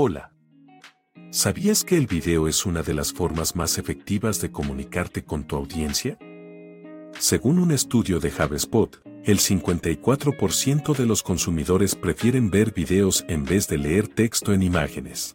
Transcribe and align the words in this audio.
Hola. 0.00 0.30
¿Sabías 1.32 1.82
que 1.82 1.96
el 1.96 2.06
video 2.06 2.46
es 2.46 2.64
una 2.66 2.82
de 2.82 2.94
las 2.94 3.12
formas 3.12 3.56
más 3.56 3.78
efectivas 3.78 4.40
de 4.40 4.52
comunicarte 4.52 5.24
con 5.24 5.42
tu 5.42 5.56
audiencia? 5.56 6.16
Según 7.18 7.58
un 7.58 7.72
estudio 7.72 8.20
de 8.20 8.28
HubSpot, 8.30 9.02
el 9.24 9.40
54% 9.40 10.96
de 10.96 11.04
los 11.04 11.24
consumidores 11.24 11.96
prefieren 11.96 12.48
ver 12.48 12.72
videos 12.72 13.24
en 13.26 13.44
vez 13.44 13.66
de 13.66 13.78
leer 13.78 14.06
texto 14.06 14.52
en 14.52 14.62
imágenes. 14.62 15.34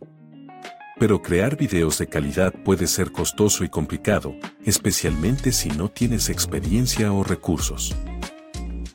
Pero 0.97 1.21
crear 1.21 1.57
videos 1.57 1.97
de 1.97 2.07
calidad 2.07 2.53
puede 2.63 2.87
ser 2.87 3.11
costoso 3.11 3.65
y 3.65 3.69
complicado, 3.69 4.33
especialmente 4.63 5.51
si 5.51 5.71
no 5.71 5.89
tienes 5.89 6.29
experiencia 6.29 7.11
o 7.11 7.25
recursos. 7.25 7.93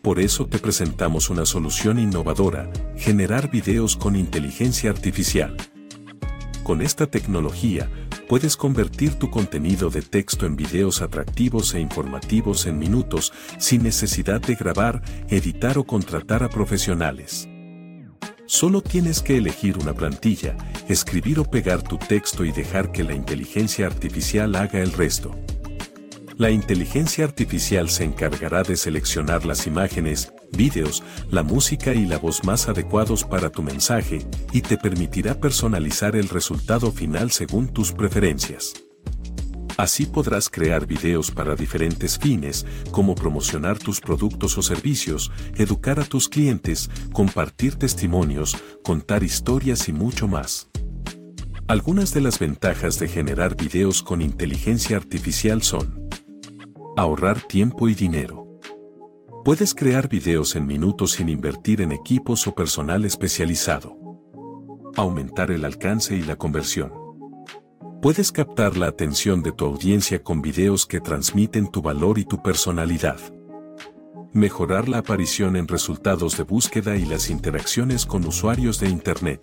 Por 0.03 0.21
eso 0.21 0.47
te 0.47 0.59
presentamos 0.59 1.29
una 1.29 1.45
solución 1.45 1.99
innovadora, 1.99 2.71
generar 2.97 3.51
videos 3.51 3.97
con 3.97 4.15
inteligencia 4.15 4.91
artificial. 4.91 5.57
Con 6.63 6.83
esta 6.83 7.07
tecnología, 7.07 7.91
puedes 8.29 8.57
convertir 8.57 9.15
tu 9.15 9.31
contenido 9.31 9.91
de 9.91 10.03
texto 10.03 10.47
en 10.47 10.55
videos 10.55 11.03
atractivos 11.03 11.75
e 11.75 11.81
informativos 11.81 12.67
en 12.67 12.79
minutos 12.79 13.33
sin 13.59 13.83
necesidad 13.83 14.41
de 14.41 14.55
grabar, 14.55 15.03
editar 15.29 15.79
o 15.79 15.85
contratar 15.85 16.43
a 16.45 16.49
profesionales. 16.49 17.49
Solo 18.47 18.83
tienes 18.83 19.21
que 19.21 19.37
elegir 19.37 19.79
una 19.79 19.95
plantilla, 19.95 20.57
escribir 20.89 21.41
o 21.41 21.45
pegar 21.45 21.83
tu 21.83 21.99
texto 21.99 22.45
y 22.45 22.53
dejar 22.53 22.93
que 22.93 23.05
la 23.05 23.15
inteligencia 23.15 23.87
artificial 23.87 24.55
haga 24.55 24.81
el 24.81 24.93
resto. 24.93 25.35
La 26.39 26.53
inteligencia 26.53 27.25
artificial 27.25 27.91
se 27.91 28.05
encargará 28.05 28.63
de 28.63 28.77
seleccionar 28.77 29.45
las 29.45 29.67
imágenes, 29.67 30.33
vídeos, 30.53 31.03
la 31.33 31.43
música 31.43 31.95
y 31.95 32.07
la 32.07 32.19
voz 32.19 32.45
más 32.45 32.69
adecuados 32.69 33.25
para 33.25 33.51
tu 33.51 33.65
mensaje 33.65 34.25
y 34.53 34.61
te 34.63 34.79
permitirá 34.79 35.35
personalizar 35.35 36.15
el 36.15 36.29
resultado 36.29 36.93
final 36.93 37.33
según 37.33 37.67
tus 37.67 37.91
preferencias. 37.91 38.73
Así 39.77 40.07
podrás 40.07 40.49
crear 40.49 40.87
videos 40.87 41.33
para 41.33 41.57
diferentes 41.57 42.17
fines, 42.21 42.65
como 42.93 43.17
promocionar 43.17 43.77
tus 43.81 44.01
productos 44.01 44.57
o 44.59 44.63
servicios, 44.63 45.33
educar 45.57 45.99
a 45.99 46.05
tus 46.05 46.29
clientes, 46.29 46.89
compartir 47.13 47.75
testimonios, 47.75 48.57
contar 48.85 49.25
historias 49.25 49.89
y 49.89 49.93
mucho 49.93 50.29
más. 50.29 50.69
Algunas 51.67 52.15
de 52.15 52.21
las 52.21 52.39
ventajas 52.39 53.01
de 53.01 53.09
generar 53.09 53.57
videos 53.57 54.05
con 54.05 54.23
inteligencia 54.23 54.97
artificial 54.97 55.63
son 55.63 55.98
ahorrar 56.99 57.43
tiempo 57.43 57.89
y 57.89 57.95
dinero. 57.95 58.45
Puedes 59.45 59.73
crear 59.73 60.09
videos 60.09 60.57
en 60.57 60.67
minutos 60.67 61.13
sin 61.13 61.29
invertir 61.29 61.81
en 61.81 61.93
equipos 61.93 62.45
o 62.49 62.55
personal 62.57 63.05
especializado. 63.05 63.97
Aumentar 64.97 65.53
el 65.53 65.65
alcance 65.65 66.17
y 66.17 66.23
la 66.23 66.35
conversión. 66.35 66.93
Puedes 68.03 68.33
captar 68.33 68.77
la 68.77 68.89
atención 68.89 69.45
de 69.45 69.53
tu 69.53 69.65
audiencia 69.65 70.25
con 70.25 70.43
videos 70.43 70.87
que 70.87 70.99
transmiten 70.99 71.71
tu 71.71 71.83
valor 71.83 72.19
y 72.19 72.25
tu 72.25 72.43
personalidad. 72.43 73.21
Mejorar 74.33 74.89
la 74.89 74.99
aparición 74.99 75.55
en 75.55 75.69
resultados 75.69 76.37
de 76.37 76.43
búsqueda 76.43 76.97
y 76.97 77.05
las 77.05 77.31
interacciones 77.31 78.07
con 78.07 78.27
usuarios 78.27 78.81
de 78.81 78.89
Internet. 78.89 79.41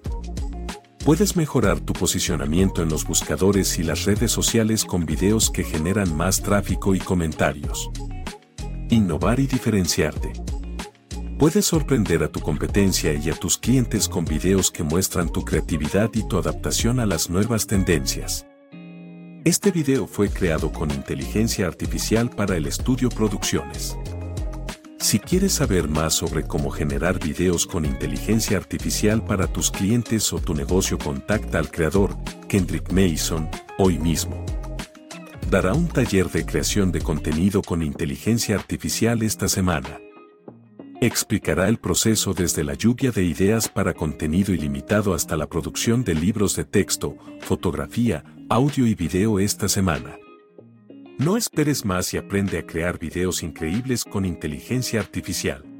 Puedes 1.05 1.35
mejorar 1.35 1.79
tu 1.81 1.93
posicionamiento 1.93 2.81
en 2.81 2.89
los 2.89 3.05
buscadores 3.05 3.77
y 3.77 3.83
las 3.83 4.05
redes 4.05 4.31
sociales 4.31 4.83
con 4.83 5.05
videos 5.05 5.51
que 5.51 5.63
generan 5.63 6.17
más 6.17 6.41
tráfico 6.41 6.95
y 6.95 6.99
comentarios. 6.99 7.91
Innovar 8.89 9.39
y 9.39 9.45
diferenciarte. 9.45 10.33
Puedes 11.37 11.65
sorprender 11.65 12.23
a 12.23 12.31
tu 12.31 12.39
competencia 12.39 13.13
y 13.13 13.29
a 13.29 13.35
tus 13.35 13.59
clientes 13.59 14.09
con 14.09 14.25
videos 14.25 14.71
que 14.71 14.81
muestran 14.81 15.31
tu 15.31 15.45
creatividad 15.45 16.09
y 16.15 16.27
tu 16.27 16.39
adaptación 16.39 16.99
a 16.99 17.05
las 17.05 17.29
nuevas 17.29 17.67
tendencias. 17.67 18.47
Este 19.43 19.69
video 19.69 20.07
fue 20.07 20.29
creado 20.29 20.71
con 20.71 20.89
inteligencia 20.89 21.67
artificial 21.67 22.31
para 22.31 22.57
el 22.57 22.65
estudio 22.65 23.09
Producciones. 23.09 23.95
Si 25.05 25.19
quieres 25.19 25.53
saber 25.53 25.87
más 25.87 26.15
sobre 26.15 26.47
cómo 26.47 26.71
generar 26.71 27.19
videos 27.19 27.67
con 27.67 27.85
inteligencia 27.85 28.57
artificial 28.57 29.23
para 29.23 29.45
tus 29.45 29.69
clientes 29.69 30.33
o 30.33 30.39
tu 30.39 30.55
negocio, 30.55 30.97
contacta 30.97 31.59
al 31.59 31.69
creador, 31.69 32.17
Kendrick 32.47 32.91
Mason, 32.91 33.47
hoy 33.77 33.99
mismo. 33.99 34.43
Dará 35.51 35.75
un 35.75 35.87
taller 35.87 36.31
de 36.31 36.43
creación 36.43 36.91
de 36.91 37.01
contenido 37.01 37.61
con 37.61 37.83
inteligencia 37.83 38.55
artificial 38.55 39.21
esta 39.21 39.47
semana. 39.47 39.99
Explicará 41.01 41.67
el 41.67 41.77
proceso 41.77 42.33
desde 42.33 42.63
la 42.63 42.73
lluvia 42.73 43.11
de 43.11 43.25
ideas 43.25 43.69
para 43.69 43.93
contenido 43.93 44.55
ilimitado 44.55 45.13
hasta 45.13 45.37
la 45.37 45.45
producción 45.45 46.03
de 46.03 46.15
libros 46.15 46.55
de 46.55 46.65
texto, 46.65 47.15
fotografía, 47.41 48.23
audio 48.49 48.87
y 48.87 48.95
video 48.95 49.37
esta 49.37 49.69
semana. 49.69 50.17
No 51.17 51.37
esperes 51.37 51.85
más 51.85 52.13
y 52.13 52.17
aprende 52.17 52.57
a 52.59 52.65
crear 52.65 52.99
videos 52.99 53.41
increíbles 53.41 54.03
con 54.03 54.25
inteligencia 54.25 54.99
artificial. 54.99 55.74